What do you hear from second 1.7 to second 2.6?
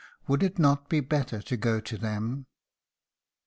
to them?